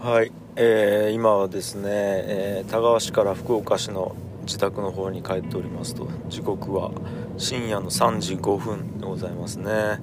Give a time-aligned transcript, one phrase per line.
[0.00, 6.06] はい、えー今はですね、えー田川市から福岡市の自宅の方に帰っておりますと。
[6.28, 6.92] 時刻は
[7.36, 9.98] 深夜の3時5分でございますね、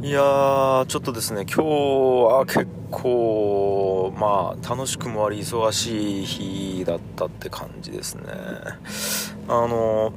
[0.00, 8.24] ん、いやーちょっとですね今日は結構まあ楽しくもあり忙しい日だったって感じですね。
[9.46, 10.12] あの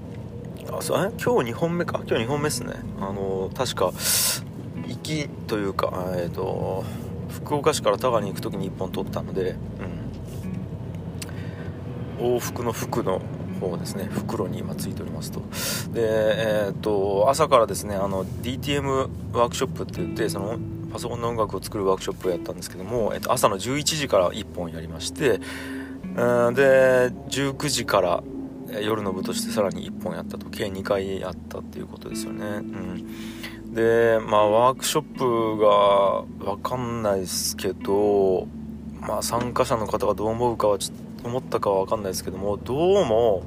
[0.75, 2.01] あそう今日2本目か。
[2.07, 2.73] 今日2本目ですね。
[2.99, 3.91] あの確か
[4.87, 6.83] 行きというかえっ、と
[7.37, 9.55] 福岡市から田川に行く時に1本取ったので、
[12.19, 13.21] うん、往復の服の
[13.59, 14.05] 方ですね。
[14.05, 15.41] 袋に今ついておりますと。
[15.93, 20.57] でえっ、と朝からですねあの DTM ワークショップって言ってその
[20.91, 25.39] パソコンの音楽を作るワークショップをやったんですけども、えっと朝の11時から1本やりまして
[26.15, 28.23] うんで19時から
[28.81, 30.49] 夜の部としてさらに1本やったと。
[30.49, 32.45] 計2回やったっていうことですよね。
[32.45, 33.07] うん。
[33.77, 38.47] でまあワークショップが分かんないですけど
[38.99, 43.43] まあ参加者の方がどう思うかはちょっと思ったかは分かんないですけどもどうも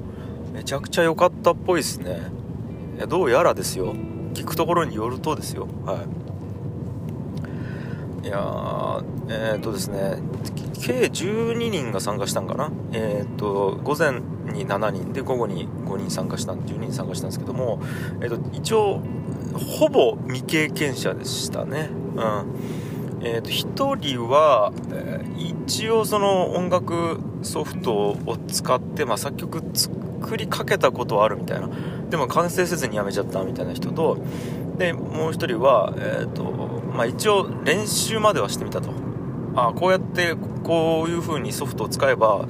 [0.53, 2.31] めちゃくちゃ良かったっぽいですね。
[3.09, 3.93] どうやらですよ。
[4.33, 5.67] 聞くところによるとですよ。
[5.85, 6.05] は
[8.23, 8.27] い。
[8.27, 10.17] いやーえー、っとですね
[10.81, 12.71] 計12人が参加したんかな。
[12.93, 14.21] えー、っと午前
[14.53, 17.81] に7人で午後に5人参加したんで12人参加したんですけども、
[18.21, 19.01] えー、っと一応
[19.53, 21.89] ほぼ未経験者でしたね。
[22.15, 22.45] うん。
[23.23, 25.31] えー、と1人は、えー
[25.71, 31.69] 一応その音楽ソフトを使って、まあ、作曲作りかけたことはあるみたいな。
[32.09, 34.17] でも完成せずにやめちゃったみたいな人と
[34.77, 36.43] でもう1人は、えーと
[36.93, 38.89] まあ、一応練習まではしてみたと。
[39.55, 42.45] あこうやってこういう風にソフトを使えば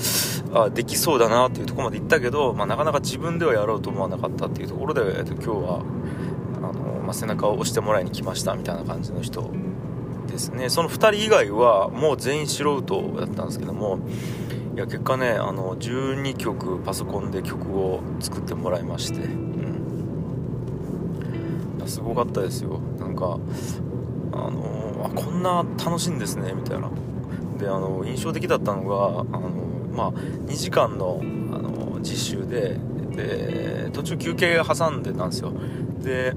[0.54, 5.84] あできそうだなっていうところまで行ったけど、まあ、なかなか自分ではやろうと思わなかったっていうところで、えーと今日は、
[7.12, 9.52] まあ、背中を押してもらいに来ましたみたいな感じの人
[10.28, 10.70] ですね。
[10.70, 14.00] その2人以外はもう全員素人だったんですけども
[14.76, 19.28] いや結果ねあの12曲パソコンで曲を作ってもらいまして、う
[21.84, 22.80] ん、すごかったですよ。
[22.98, 23.38] なんか
[24.32, 26.90] あのあこんな楽しいんですねみたいな。
[27.60, 29.50] であの印象的だったのがあの、
[29.94, 31.26] まあ、2時間のあ
[31.58, 32.80] の実習で
[33.18, 35.52] で途中休憩挟んでたんですよ。
[36.02, 36.34] で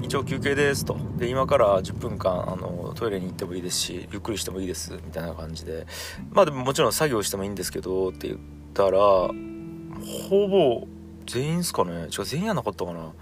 [0.00, 0.96] 一応休憩ですと。
[1.16, 5.86] で今から10分間あのトイレに行ってもいいですしゆっくりしてもいいですみたいな感じで。
[6.30, 8.40] まあでももちろん作業してもいいんですけどって言っ
[8.72, 10.86] たらほぼ
[11.26, 12.08] 全員ですかね。
[12.16, 13.12] 違う全員はなかったかな。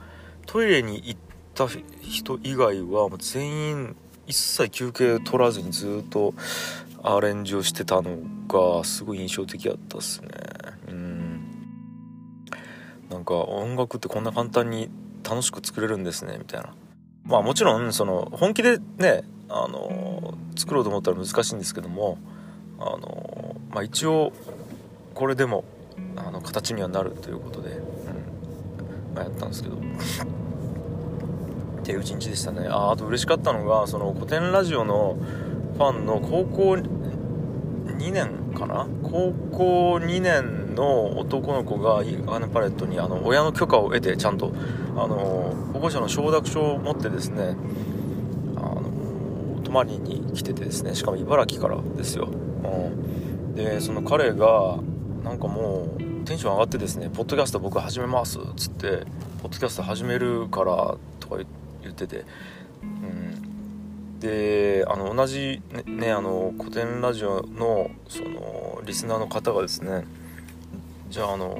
[0.46, 1.20] トイレに行っ
[1.54, 1.68] た
[2.00, 6.34] 人以外はもう全員一切休憩取らずにずっと
[7.02, 10.28] アレンジをしてたのがすごい印象的だったっすね。
[10.88, 11.40] うん。
[13.10, 14.90] なんか音楽ってこんな簡単に
[15.22, 16.74] 楽しく作れるんですねみたいな。
[17.24, 22.18] まあもちろんその本気でねあの作ろうと思ったら難しいんですけども
[22.78, 24.32] あの、まあ、一応
[25.14, 25.64] これでも
[26.16, 29.14] あの形にはなるということで、うん。
[29.14, 29.76] まあ、やったんですけど。
[29.76, 29.78] っ
[31.82, 32.66] ていう一日でしたね。
[32.68, 35.18] ああと嬉しかったのがその古典ラジオの
[35.74, 38.86] ファンの高校2年かな？
[39.02, 44.52] 高校2年の男の子がイガーネパレットにあの親の許可を得てちゃんと
[44.96, 47.54] あの保護者の承諾書を持ってですね
[48.56, 54.78] あの泊まりに来ててですねしかも茨城からですよ、うん、でその彼が
[55.22, 59.04] なんかもうテンション上がってですね「ポッドキャスト僕始めます」っつって
[59.42, 61.36] 「ポッドキャスト始めるから」とか
[61.82, 62.24] 言ってて
[62.82, 64.18] うん。
[64.20, 70.04] であの同じねねあの古典ラジオのそのリスナーの方がですね
[71.10, 71.58] じゃああの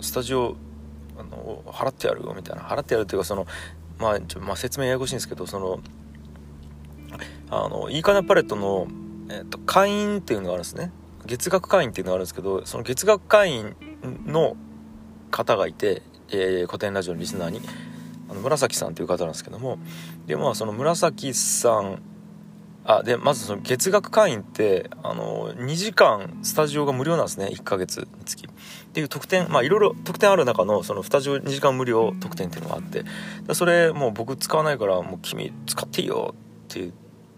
[0.00, 0.56] スタジオ
[1.18, 2.62] あの払ってやるよみたいな。
[2.62, 3.46] 払ってやるっていうかその
[3.98, 5.80] まあちょ、まあ、説明ややこしいんですけどその
[7.50, 8.88] あのいいかなパレットの、
[9.30, 10.90] えっと会員っていうのがあるんですね。
[11.26, 13.76] 月額会員っていうのがあるんですけどその月額会員
[14.26, 14.56] の
[15.30, 17.60] 方がいて、えー古典ラジオのリスナーに。
[18.28, 19.78] あの紫さんという方なんですけども。
[20.26, 22.02] でまあその紫さん
[22.88, 27.46] あでまずその月額会員ってあの2時間スタジオが無料なんですね。
[27.46, 28.46] 1ヶ月につき。
[28.46, 28.48] っ
[28.92, 33.04] ていう特典まあいろいろ特典ある中のそのスタジオ2時間無料特典っていうのがあって。
[33.54, 36.34] それもう僕使わないからもう君使っていいよ
[36.68, 36.92] って言っ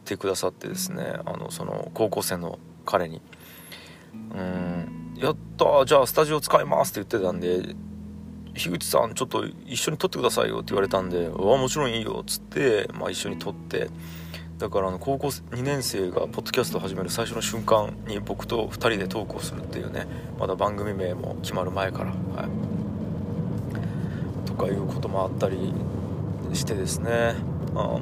[0.04, 1.02] てくださってですね。
[1.24, 3.22] あのその高校生の彼に。
[4.12, 7.74] うんやったじゃあスタジオ使いますって言ってたんで
[8.54, 13.88] 樋口さんちょっと一緒に撮ってくださいよって言われたんで「うわもちろんいいよ」っつって、まあ、一緒に撮って。
[14.58, 22.48] だからあの高校2年生がポッドキャストを始める最初の瞬間に僕と2人でトークをするっていうねまだ番組名も決まる前から、は
[24.44, 25.72] い、とかいうこともあったり
[26.52, 27.36] してですね。
[27.74, 28.00] あの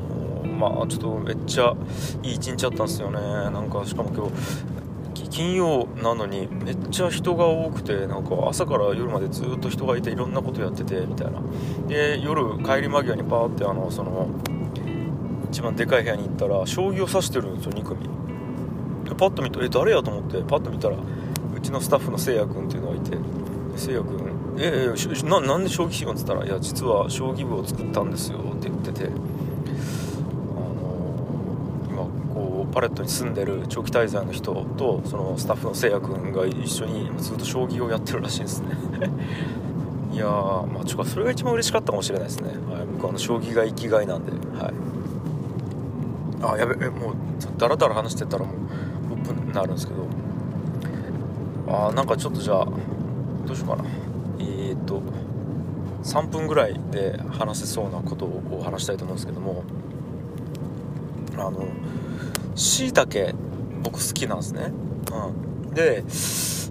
[0.59, 1.75] まあちょっとめっちゃ
[2.23, 3.21] いい一日あったんですよね。
[3.21, 4.27] なんかしかも今
[5.15, 11.43] 日金曜なのにめっちゃ人が多くてなんか朝から夜までずっと人がいていろんなことやっててみたいな。
[11.89, 14.29] で夜帰り間際にパーってあのその
[15.51, 18.09] 一番でかい部屋に行ったら将棋を指してるんですよ2組。
[19.17, 23.17] パッと見たえ誰やと思ってパッと見たらうちのスタッフのせいや君っていうのがいて。
[23.77, 24.27] せいや君
[24.59, 29.05] ええななんで将棋しようっつったら「いや実は将棋部を作ったんですよ」って言ってて。
[29.05, 29.09] あ
[30.59, 31.17] の
[31.91, 31.99] 今
[32.35, 38.69] こうパレットに住んでる長期滞在の人とそのスタッフのせいや君が一緒にずっと将棋をやってるらしいですね。
[40.13, 44.33] いやーまあちょっとそれが一番嬉しかったかもしれないですね、はい、僕あの将棋が生きがいなんで。
[44.59, 44.86] はい。
[46.53, 47.15] あやべえもう
[47.57, 50.07] ダラダラ話してたらもう6分になるんですけど。
[51.69, 53.85] あなんかちょっとじゃあどうしようかな。
[54.39, 55.03] えー、っと
[56.05, 59.65] 3分ぐらいで話せそうなことを話したいと思うんですけども。
[61.39, 61.67] あの
[62.55, 63.35] しいたけ
[63.83, 64.73] 僕好きなんですね、
[65.67, 66.03] うん、で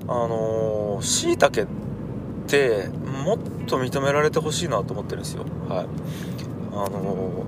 [0.08, 1.68] あのしいたけっ
[2.48, 2.90] て
[3.24, 3.38] もっ
[3.68, 5.46] と認められてほしいなと思ってるんですよ。
[5.70, 5.88] はい。
[6.74, 7.46] あの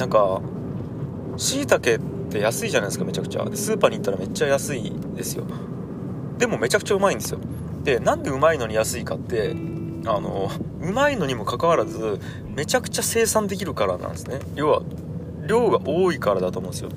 [0.00, 0.40] なんか
[1.36, 2.00] しいたけっ
[2.30, 3.46] て安いじゃないですかめちゃくちゃ。
[3.54, 5.44] スーパーに行ったらめっちゃ安いですよ。
[6.38, 7.38] でもめちゃくちゃうまいんですよ。
[7.84, 9.54] でなんでうまいのに安いかって
[10.06, 10.50] あの
[10.80, 12.18] うまいのにもかかわらず
[12.56, 14.40] めちゃくちゃ生産できるからなんですね。
[14.54, 14.82] 要は
[15.46, 16.90] 量が多いからだと思うんですよ。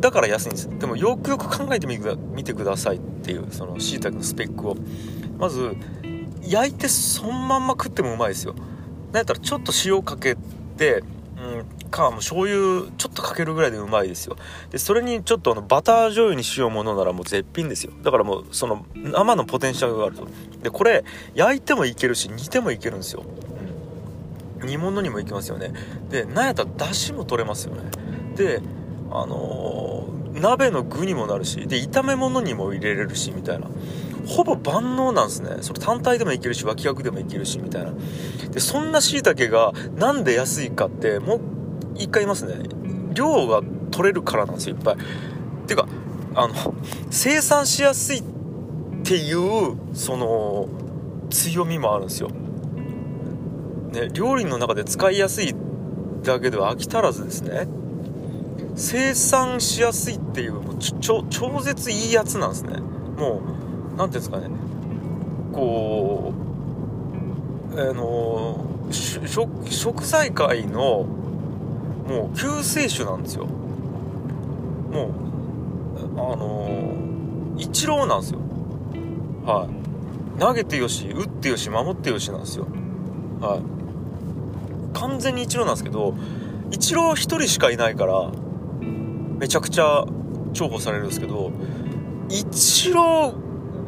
[0.00, 4.76] だから安いんですでもよくよく考えてみてくださいっていうそのしいたけのスペックを。
[5.38, 5.76] まず
[6.42, 8.54] 焼いてそのまんま食ってもうまいですよ。
[9.12, 10.34] なんやったらちょっと塩かけ
[10.78, 11.02] て
[11.36, 14.36] うんかもう醤油ちょっとかけるぐらいでうまいですよ。
[14.70, 17.92] でそれにちょっとあのバター醤油にしようものならもう絶品ですよ。
[18.02, 20.26] だからもうその生のポテンシャルがあると。
[20.62, 21.04] でこれ
[21.34, 23.22] 焼いてもいけるし煮てもいけるんですよ、
[24.60, 25.72] うん、煮物にもいけますよね。
[26.10, 27.82] でなんやったらだしも取れますよね。
[28.34, 28.60] で
[29.10, 33.68] あのー、鍋の具にもなるしで炒め物にも入れれるしみたいな。
[34.26, 35.58] ほぼ万能なんですね。
[35.60, 37.92] それ単体でもいけるし脇役でもいけるしみたいな。
[38.50, 41.40] でそんなしいたけがなんで安いかってもう
[41.98, 42.54] 一回言いますね。
[43.12, 44.94] 量が取れるからなんですよいっぱい。
[44.94, 44.98] っ
[45.66, 45.88] ていうか
[46.34, 46.54] あの
[47.10, 48.22] 生産しやすいっ
[49.02, 50.68] ていうその
[51.30, 55.54] 強みもあるんですよ、ね、料理の中で使いやすい
[56.22, 57.66] だけでは飽き足らずですね。
[58.74, 61.22] 生産しやすいっていうもう超
[61.62, 62.78] 絶いいやつなんですね。
[63.16, 63.40] も
[63.94, 64.50] う何ていうんですかね。
[65.52, 66.34] こ
[67.74, 71.06] うあの食材界の
[72.08, 73.46] もう救世主なんですよ。
[73.46, 75.10] もう
[76.18, 78.40] あの一郎なんですよ。
[79.44, 79.68] は
[80.36, 80.40] い。
[80.40, 82.66] 投げてよし打ってよし守ってよしなんですよ。
[83.40, 84.98] はい。
[84.98, 86.14] 完全に一郎なんですけど
[86.70, 88.30] 一郎1人しかいないから
[89.38, 90.04] めちゃくちゃ
[90.52, 91.52] 重宝されるんですけど
[92.30, 93.34] 一郎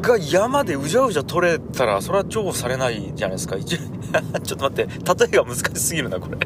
[0.00, 3.56] が山でうじゃうじゃ取れたら、それは重宝されないじゃないですか。
[3.60, 6.38] ちょっと待って、例えが難しすぎるな、これ。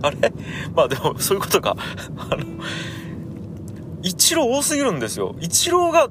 [0.02, 0.32] あれ？
[0.74, 1.76] まあでも、そういうことか。
[2.16, 2.44] あの、
[4.02, 5.34] 一郎多すぎるんですよ。
[5.40, 6.08] 一郎が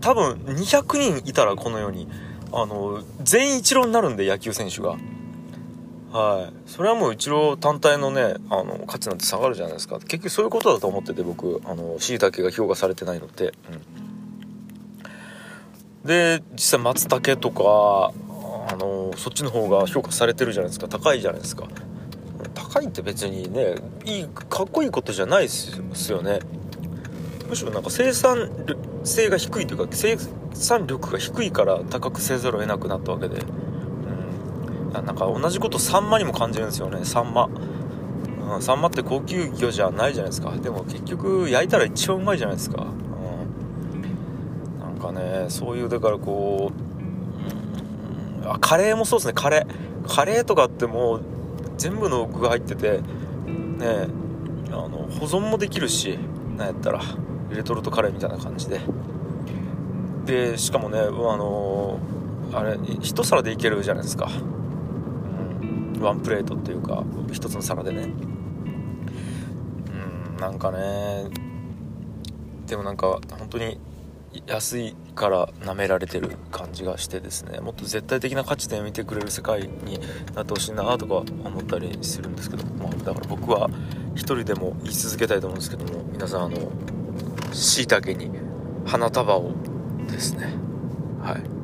[0.00, 2.08] 多分200人いたら、この世に。
[2.52, 4.96] あの、全員一郎になるんで、野球選手が。
[6.12, 6.52] はい。
[6.66, 9.98] それはもう一郎単体のね、あの、価値なんて下がるじゃないですか。
[10.00, 13.44] 結局そういうことだと思ってて、僕、あの、椎茸が評価されてないのって。
[13.44, 13.48] う
[14.06, 14.10] ん。
[16.04, 18.12] で実際松茸とか
[18.72, 21.66] あのそっちの方が評価されてるじゃないですか高いじゃないですか
[22.68, 26.40] 高いって別にねいいかっこいいことじゃないですよね。
[27.48, 28.50] むしろなんか生産
[29.02, 30.16] 性が低いというか生
[30.54, 33.40] 産力が低いから高くせざるを得なくなったわけで。
[33.40, 34.92] うん。
[34.92, 37.04] なんか同じことサンマにも感じるんですよね。
[37.04, 37.48] サンマ。
[38.54, 40.52] うん、サンマって高級魚じゃないじゃないですか。
[40.52, 42.82] でも結局焼いたら一番うまいじゃないですか。
[42.82, 42.86] う
[44.76, 46.70] ん、なんかねそういうだからこ
[48.42, 49.32] う、うん、あカレーもそうですね。
[49.32, 49.66] カレー。
[50.08, 51.22] カレーとかってもう
[51.80, 54.06] 全部の具が入っててね
[54.68, 56.18] あの保存もできるし
[56.58, 57.00] なんやったら
[57.50, 58.80] レトルトカレーみたいな感じで。
[60.26, 61.98] でしかもねあの
[62.52, 68.02] あれ一皿でいけるじゃないですか、うん、ワンプレートっていうか一つの皿でね。
[68.02, 68.06] う
[70.36, 71.30] んなんかね
[72.66, 73.80] でもなんか本当に
[74.46, 79.98] 安いから舐められてる感じがしてですねもっと絶対的な価値で見てくれる世界に
[80.34, 83.68] なってほしいなとか思ったりするんですけど、まあ、だから僕は
[84.14, 86.70] 1人でも言い続けたいと思うんですけども皆さんあの
[87.52, 88.30] しいたけに
[88.86, 89.52] 花束を
[90.08, 90.54] ですね
[91.22, 91.59] はい。